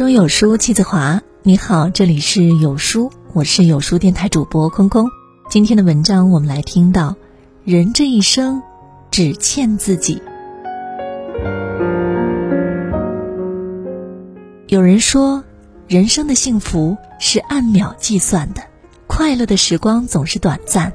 [0.00, 1.20] 中有书气自华。
[1.42, 5.10] 你好，这里是有书，我是有书电台主播空空。
[5.50, 7.16] 今天的文章，我们来听到：
[7.64, 8.62] 人这一生，
[9.10, 10.22] 只欠自己。
[14.68, 15.44] 有人说，
[15.86, 18.62] 人生的幸福是按秒计算的，
[19.06, 20.94] 快乐的时光总是短暂，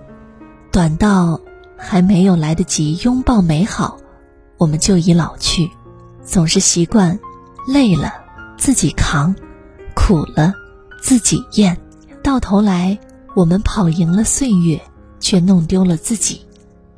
[0.71, 1.39] 短到
[1.77, 3.99] 还没有来得及拥抱美好，
[4.57, 5.69] 我们就已老去。
[6.23, 7.19] 总是习惯，
[7.67, 8.24] 累了
[8.57, 9.35] 自己扛，
[9.93, 10.53] 苦了
[11.01, 11.77] 自己咽，
[12.23, 12.97] 到头来
[13.35, 14.81] 我们跑赢了岁月，
[15.19, 16.41] 却弄丢了自己。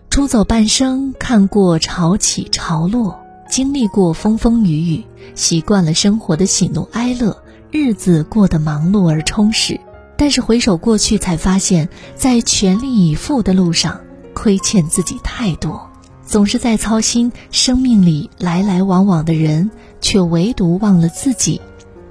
[0.10, 9.80] 出走半生，看过潮起潮落，经历过风风雨雨，习惯了生活的喜怒哀乐，日子过得忙碌而充实。
[10.18, 14.02] 但是回首过去，才发现，在全力以赴的路上，
[14.34, 15.88] 亏欠自己太多。
[16.26, 19.70] 总是在操心生命里来来往往的人，
[20.08, 21.60] 却唯独忘了自己，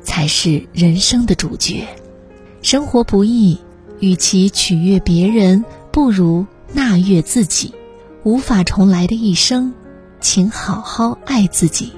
[0.02, 1.89] 才是人生的主角。
[2.61, 3.58] 生活不易，
[4.00, 6.44] 与其取悦别人，不如
[6.75, 7.72] 纳悦自己。
[8.22, 9.72] 无法重来的一生，
[10.20, 11.92] 请好好爱自己。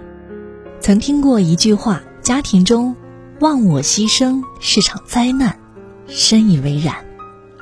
[0.78, 2.94] 曾听过一句话：家庭中
[3.40, 5.58] 忘我牺牲是场灾难，
[6.06, 6.94] 深以为然。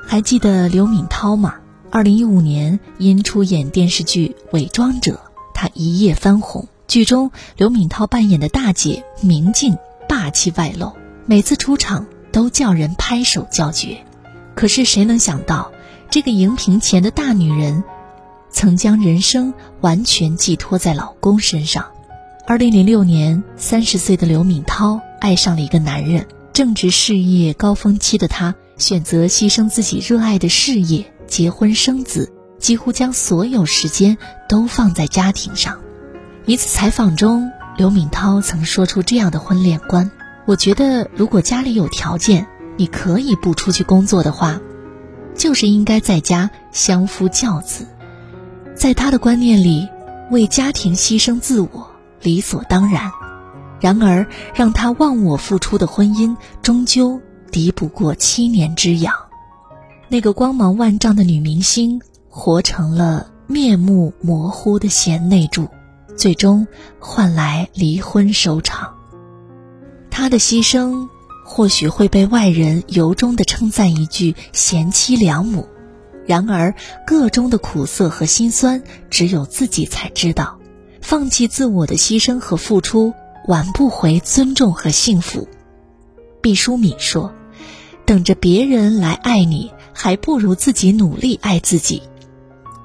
[0.05, 1.55] 还记得刘敏涛吗？
[1.89, 5.13] 二零一五年，因出演电视剧《伪装者》，
[5.55, 6.67] 她一夜翻红。
[6.87, 10.93] 剧中刘敏涛扮演的大姐明镜霸气外露，
[11.25, 13.97] 每次出场都叫人拍手叫绝。
[14.55, 15.69] 可是谁能想到，
[16.09, 17.83] 这个荧屏前的大女人，
[18.49, 21.85] 曾将人生完全寄托在老公身上。
[22.47, 31.05] 二零零六年，三十岁的刘敏涛爱上了一个男人，正值事业高峰期的她，选择牺牲自己热爱的事业。
[31.27, 35.77] 结婚生子，几乎将所有时间都放在家庭上。
[36.47, 40.09] 一次采访中，刘敏涛曾说出这样的婚恋观
[40.47, 44.61] ：“我觉得，如果家里有条件，你可以不出去工作的话，
[45.35, 47.85] 就是应该在家相夫教子。”
[48.73, 49.89] 在他的观念里，
[50.31, 51.91] 为家庭牺牲自我
[52.21, 53.11] 理所当然。
[53.81, 57.19] 然而，让他忘我付出的婚姻，终究
[57.51, 59.13] 敌不过七年之痒。
[60.07, 61.99] 那个光芒万丈的女明星，
[62.29, 65.67] 活成了面目模糊的贤内助，
[66.17, 66.67] 最终
[66.99, 68.95] 换来离婚收场。
[70.09, 71.07] 他的牺牲
[71.45, 75.69] 或许会被外人由衷的称赞一句“贤妻良母”，
[76.27, 80.59] 然而个中的苦涩和心酸，只有自己才知道。
[81.01, 83.13] 放弃自我的牺牲和付出，
[83.47, 85.47] 挽不回尊重和幸福。
[86.41, 87.33] 毕淑敏说
[88.05, 92.03] ：“等着别人来爱你。”还不如自己努力爱自己。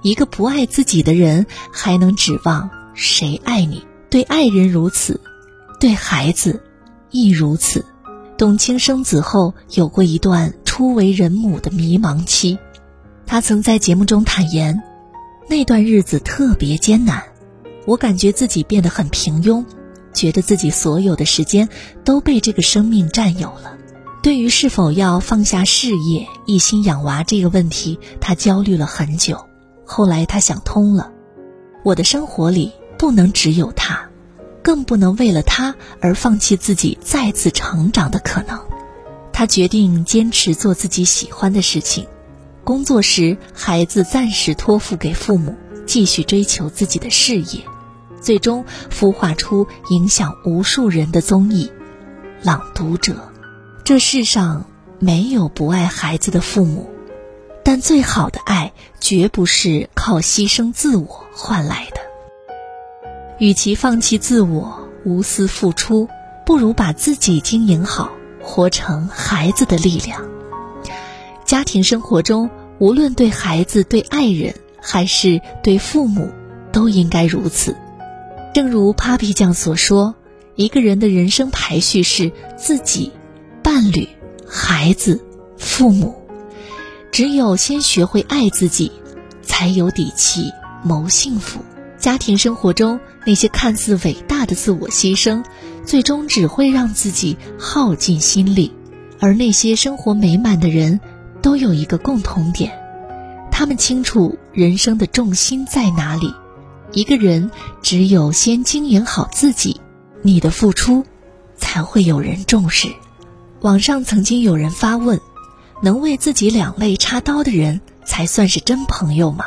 [0.01, 3.85] 一个不爱自己的人，还能指望谁爱你？
[4.11, 5.21] 对爱人如此，
[5.81, 6.63] 对孩子
[7.11, 7.85] 亦如此。
[8.37, 12.59] 董卿生子后，有过一段初为人母的迷茫期。
[13.25, 14.83] 她曾在节目中坦言，
[15.49, 17.23] 那段日子特别艰难，
[17.87, 19.65] 我感觉自己变得很平庸，
[20.13, 21.69] 觉得自己所有的时间
[22.05, 23.79] 都被这个生命占有了。
[24.23, 29.47] 对于是否要放下事业，一心养娃这个问题，他焦虑了很久。
[29.85, 31.11] 后来他想通了，
[31.85, 34.11] 我的生活里不能只有他，
[34.63, 38.61] 更不能为了他而放弃自己再次成长的可能。
[39.33, 42.07] 他决定坚持做自己喜欢的事情，
[42.63, 47.65] 工作时孩子暂时托付给父母，继续追求自己的事业，
[48.21, 51.73] 最终孵化出影响无数人的综艺
[52.47, 53.15] 《朗读者》。
[53.83, 54.65] 这世上
[55.01, 56.89] 没有不爱孩子的父母，
[57.65, 62.02] 但最好的爱绝不是靠牺牲自我换来的。
[63.43, 66.09] 与其放弃自我无私付出，
[66.47, 70.23] 不如把自己经营好，活成孩子的力量。
[71.45, 76.31] 家庭生活中，无论对孩子、对爱人，还是对父母，
[76.71, 77.77] 都应该如此。
[78.55, 80.15] 正如 Papi 酱所说
[80.55, 83.11] ：“一个人的人生排序是自己。”
[83.61, 84.09] 伴侣、
[84.47, 85.21] 孩子、
[85.59, 86.15] 父母，
[87.11, 88.93] 只有先学会爱自己，
[89.43, 90.53] 才有底气
[90.85, 91.59] 谋幸福。
[91.99, 95.45] 家庭生活中那些看似伟大的自我牺牲，
[95.85, 98.73] 最终只会让自己耗尽心力。
[99.21, 101.01] 而那些生活美满的人，
[101.41, 102.73] 都有一个共同点：
[103.51, 106.35] 他们清楚人生的重心在哪里。
[106.93, 109.81] 一个人只有先经营好自己，
[110.23, 111.05] 你的付出
[111.57, 112.89] 才会有人重视。
[113.61, 115.21] 网上曾经有人发问
[115.83, 119.47] ：“能为自己两肋插刀的人才算是真朋友吗？”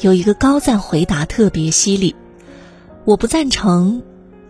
[0.00, 2.16] 有一个高赞回答特别犀利
[3.08, 4.02] ：“我不赞成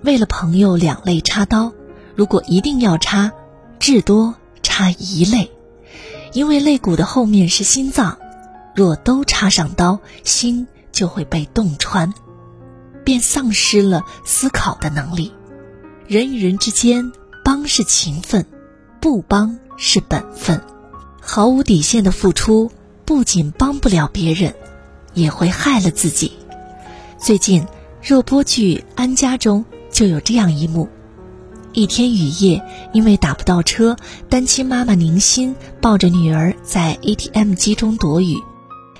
[0.03, 1.73] 为了朋友两肋插刀。
[2.17, 3.31] 如果一定要插，
[3.79, 4.35] 至多
[4.65, 5.53] 插一肋，
[6.33, 8.19] 因为肋骨的后面是心脏，
[8.75, 12.13] 若都插上刀，心就会被洞穿，
[13.05, 15.33] 便丧失了思考的能力。
[16.09, 17.13] 人与人之间，
[17.45, 18.45] 帮是情分，
[18.99, 20.61] 不帮是本分。
[21.21, 22.73] 毫无底线的付出，
[23.05, 24.53] 不仅帮不了别人，
[25.15, 26.33] 也会害了自己。
[27.21, 27.65] 最近
[28.00, 30.89] 热播剧《安家》中就有这样一幕。
[31.73, 32.62] 一天雨夜，
[32.93, 33.97] 因为打不到车，
[34.29, 38.37] 单亲妈妈宁心抱着女儿在 ATM 机中躲雨，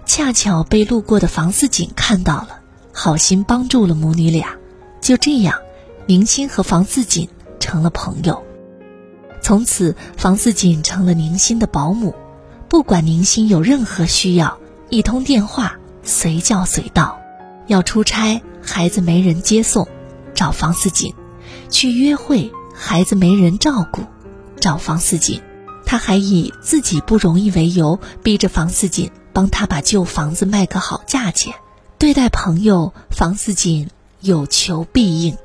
[0.05, 2.61] 恰巧被路过的房似锦看到了，
[2.93, 4.57] 好心帮助了母女俩。
[5.01, 5.59] 就这样，
[6.07, 7.29] 宁心和房似锦
[7.61, 8.43] 成了朋友。
[9.41, 12.15] 从此，房似锦成了宁心的保姆，
[12.69, 14.59] 不管宁心有任何需要，
[14.91, 17.17] 一通电话随叫随到。
[17.67, 19.89] 要出差，孩子没人接送，
[20.35, 21.15] 找房似锦；
[21.71, 22.53] 去约会。
[22.81, 24.03] 孩子没人照顾，
[24.61, 25.41] 找房似锦，
[25.85, 31.55] 他还以自己不容易为由，逼着房似锦帮他把旧房子卖个好价钱。
[31.99, 33.89] 对待朋友，房似锦
[34.21, 35.37] 有求必应，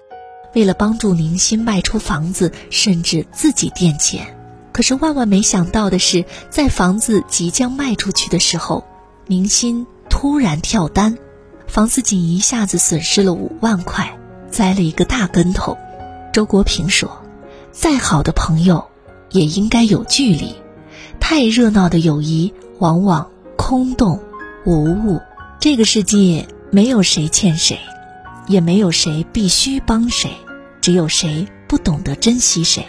[0.53, 4.37] 为了帮助宁心卖出房子，甚至自己垫钱。
[4.71, 8.83] 可是万万没想到的是，在房子即将卖出去的时候，
[9.25, 11.17] 宁心突然跳单，
[11.73, 14.15] 房似锦一下子损失了五万块，
[14.51, 15.75] 栽了一个大跟头。
[16.31, 17.19] 周国平说。
[17.71, 18.85] 再好的朋友，
[19.31, 20.53] 也应该有距离。
[21.19, 23.27] 太热闹的友谊，往往
[23.57, 24.19] 空洞
[24.67, 25.19] 无物。
[25.59, 27.79] 这个世界没有谁欠谁，
[28.45, 30.29] 也没有谁必须帮谁，
[30.79, 32.85] 只有谁不懂得珍惜谁。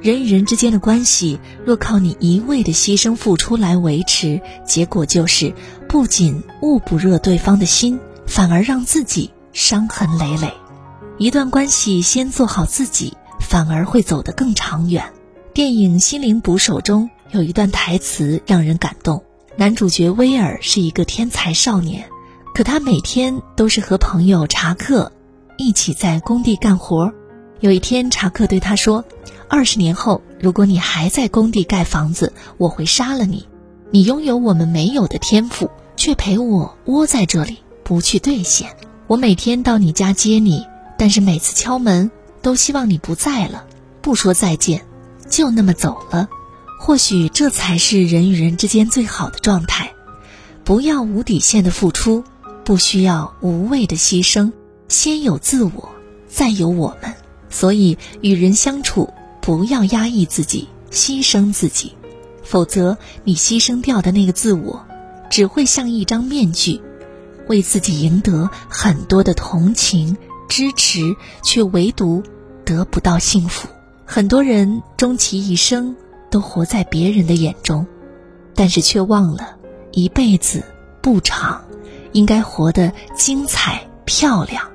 [0.00, 5.52] 人与人之间的关系，若靠你一味的牺牲付出来维持，结果就是
[5.86, 10.52] 不仅捂不热对方的心，反而让自己伤痕累累。
[11.18, 13.16] 一段关系，先做好自己。
[13.46, 15.04] 反而会走得更长远。
[15.52, 19.22] 电影《心灵捕手》中有一段台词让人感动。
[19.56, 22.08] 男主角威尔是一个天才少年，
[22.54, 25.12] 可他每天都是和朋友查克
[25.58, 27.12] 一起在工地干活。
[27.60, 29.04] 有一天，查克对他说
[29.46, 33.46] ：“二十年后，如果你还在工地盖房子，我会杀了你。
[33.90, 38.74] 你拥有我们没有的天赋，却陪我窝在这里不去兑现。
[39.06, 40.64] 我每天到你家接你，
[40.98, 42.10] 但是每次敲门。”
[42.44, 43.64] 都希望你不在了，
[44.02, 44.84] 不说再见，
[45.30, 46.28] 就那么走了。
[46.78, 49.90] 或许这才是人与人之间最好的状态。
[50.62, 52.22] 不要无底线的付出，
[52.62, 54.52] 不需要无谓的牺牲。
[54.88, 55.88] 先有自我，
[56.28, 57.14] 再有我们。
[57.48, 59.08] 所以与人相处，
[59.40, 61.94] 不要压抑自己，牺牲自己，
[62.42, 64.84] 否则你牺牲掉的那个自我，
[65.30, 66.78] 只会像一张面具，
[67.48, 70.16] 为自己赢得很多的同情
[70.48, 71.00] 支持，
[71.42, 72.22] 却唯独。
[72.66, 73.68] 得不到幸福，
[74.06, 75.94] 很多人终其一生
[76.30, 77.86] 都活在别人的眼中，
[78.54, 79.56] 但是却忘了
[79.92, 80.64] 一辈子
[81.02, 81.62] 不长，
[82.12, 84.66] 应该活得精彩漂亮。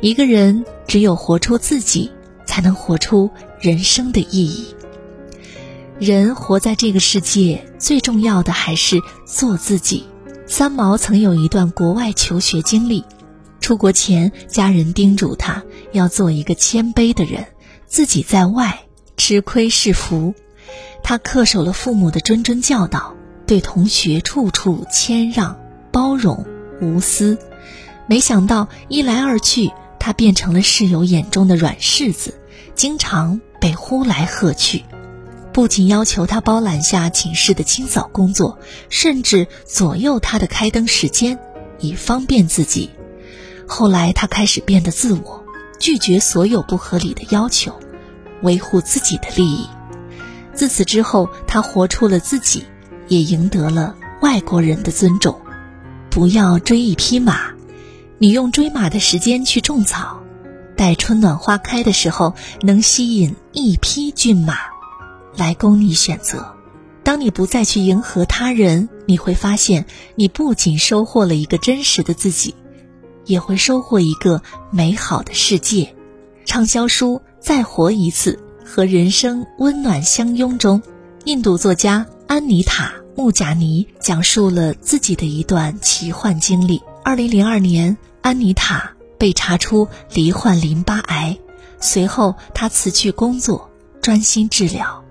[0.00, 2.08] 一个人只有活出自己，
[2.46, 4.72] 才能活出人生的意义。
[5.98, 10.04] 人活在这个世界，最重要的还是做自己。
[10.54, 13.06] 三毛曾有一段国外求学经历。
[13.62, 17.46] 出国前，家人叮嘱他要做一个谦卑的人，
[17.86, 18.80] 自己在外
[19.16, 20.34] 吃亏是福。
[21.02, 23.14] 他恪守了父母的谆谆教导，
[23.46, 25.58] 对同学处处谦让、
[25.90, 26.44] 包容、
[26.82, 27.38] 无私。
[28.06, 32.34] 没想到一来二去，他变成了室友眼中的软柿子，
[32.74, 34.84] 经常被呼来喝去。
[35.52, 41.38] 不仅要求他包揽下寝室的清扫工作，甚至左右他的开灯时间，
[41.78, 42.90] 以方便自己。
[43.66, 45.44] 后来，他开始变得自我，
[45.78, 47.78] 拒绝所有不合理的要求，
[48.42, 49.66] 维护自己的利益。
[50.54, 52.64] 自此之后，他活出了自己，
[53.08, 55.38] 也赢得了外国人的尊重。
[56.10, 57.52] 不要追一匹马，
[58.18, 60.22] 你用追马的时间去种草，
[60.76, 64.56] 待春暖花开的时候，能吸引一匹骏马
[65.36, 66.54] 来供你选择。
[67.04, 72.54] 当你不再去迎合他人，你会发现，你不仅收获了一个真实的自己。
[73.24, 75.94] 也会收获一个美好的世界。
[76.44, 80.82] 畅销书《再活一次》和《人生温暖相拥》中，
[81.24, 82.86] 印度作家安妮塔·
[83.16, 86.82] 穆贾尼讲述了自己的一段奇幻经历。
[87.04, 91.38] 二零零二年，安妮塔被查出罹患淋巴癌，
[91.80, 93.70] 随后她辞去工作，
[94.00, 95.01] 专心治疗。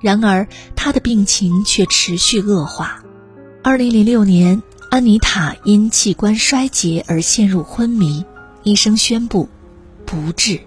[0.00, 3.02] 然而，她的病情却持续恶化。
[3.62, 4.62] 二零零六年。
[4.90, 8.24] 安妮塔因器官衰竭而陷入昏迷，
[8.62, 9.46] 医生宣布
[10.06, 10.60] 不治。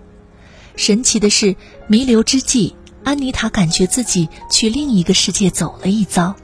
[0.76, 1.56] 神奇的是，
[1.88, 6.36] 弥留之际，安妮塔感觉自己去另一个世界走了一遭，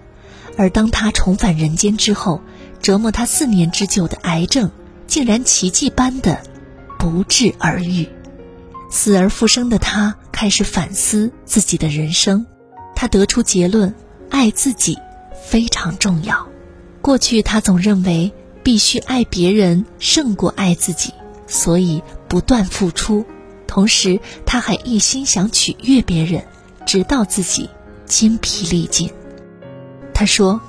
[0.58, 2.42] 而当她重返人间之后，
[2.82, 4.72] 折磨她四年之久的癌症
[5.06, 6.42] 竟然奇迹般的
[6.98, 8.10] 不治而愈。
[8.90, 12.48] 死而复生的她开始反思自己的人生，
[13.00, 13.94] 他得出结论：
[14.32, 14.98] 爱自己
[15.46, 16.48] 非常重要。
[17.00, 21.14] 过去他总认为必须爱别人胜过爱自己，
[21.46, 23.24] 所以不断付出。
[23.68, 26.44] 同时，他还一心想取悦别人，
[26.88, 27.70] 直到自己
[28.08, 29.12] 筋疲力尽。
[30.12, 30.60] 他说：“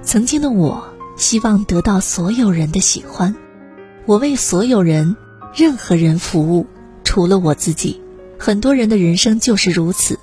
[0.00, 0.82] 曾经的我
[1.18, 3.36] 希望得到所有人的喜欢，
[4.06, 5.14] 我为所有人、
[5.54, 6.66] 任何人服务，
[7.04, 8.00] 除了我自己。
[8.38, 10.18] 很多人的人生就是如此，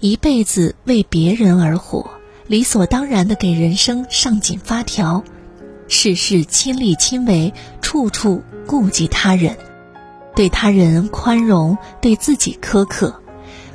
[0.00, 2.08] 一辈子为别人而活，
[2.46, 5.24] 理所当然的给人生上紧发条，
[5.88, 7.52] 事事亲力亲为，
[7.82, 9.56] 处处顾及他人。”
[10.36, 13.20] 对他人宽容，对自己苛刻，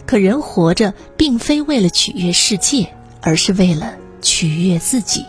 [0.05, 5.25] 可人活着并非为了取悦世界，而是为了取悦自己。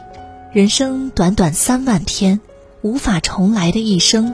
[0.52, 2.40] 人生短短三万天，
[2.82, 4.32] 无法重来的一生，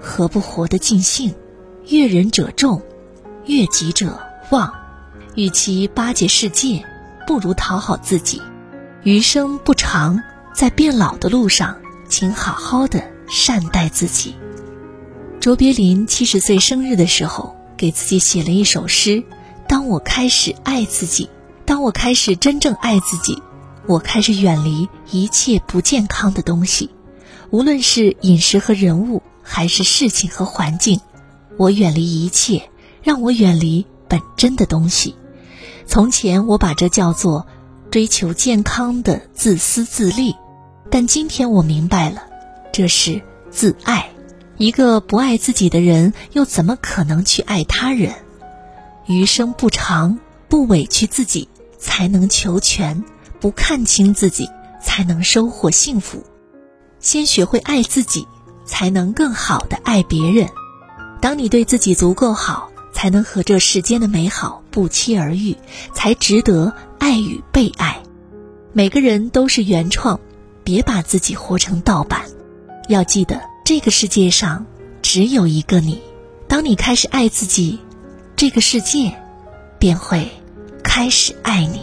[0.00, 1.32] 何不活得尽兴？
[1.86, 2.82] 悦人者众，
[3.46, 4.18] 悦己者
[4.50, 4.74] 旺。
[5.34, 6.84] 与其巴结世界，
[7.26, 8.42] 不如讨好自己。
[9.02, 10.20] 余生不长，
[10.54, 11.76] 在变老的路上，
[12.08, 14.34] 请好好的善待自己。
[15.40, 19.24] 卓别林七十岁生日的时候，给自己写了一首诗
[19.66, 21.30] ：“当我开始爱自己，
[21.64, 23.42] 当我开始真正爱自己，
[23.86, 26.90] 我开始远离一切不健康的东西，
[27.50, 31.00] 无论是饮食和人物，还是事情和环境，
[31.56, 32.68] 我远离一切
[33.02, 35.14] 让我远离本真的东西。
[35.90, 37.48] 从前我把这叫做
[37.90, 40.36] 追求健康的自私自利，
[40.88, 42.22] 但今天我明白了，
[42.72, 43.20] 这是
[43.50, 44.08] 自爱。”
[44.56, 48.14] 一个不爱自己的人，又怎么可能去爱他人？
[49.06, 53.02] 余生不长，不委屈自己，才能求全；
[53.40, 54.48] 不看清自己，
[54.80, 56.22] 才能收获幸福。
[57.00, 58.28] 先学会爱自己，
[58.64, 60.50] 才能更好的爱别人。
[61.20, 65.56] 当你对自己足够好，才能和这世间的美好不期而遇，
[65.94, 68.02] 才值得爱与被爱。
[68.72, 70.18] 每个人都是原创，
[70.64, 72.22] 别把自己活成盗版。
[72.88, 73.40] 要记得。
[73.62, 74.66] 这个世界上
[75.00, 76.00] 只有一个你，
[76.48, 77.78] 当你开始爱自己，
[78.34, 79.16] 这个世界
[79.78, 80.28] 便会
[80.82, 81.82] 开始爱你。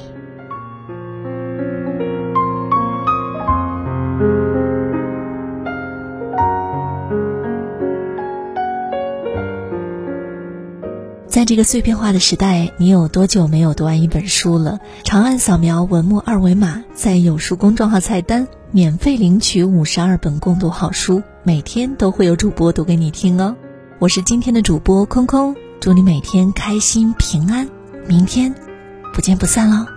[11.48, 14.82] 这个碎片化的时代，你有多久没有读完一本书了？
[15.06, 23.56] 长按扫描文末二维码，在有书公众号菜单免费领取五十二本共读好书，每天都会有主播读给你听哦。
[23.98, 27.70] 我是今天的主播空空，祝你每天开心平安，
[28.10, 28.54] 明天
[29.14, 29.97] 不见不散喽。